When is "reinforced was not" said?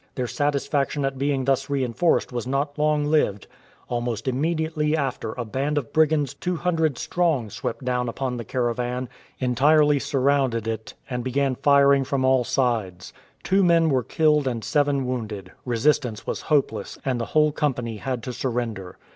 1.69-2.75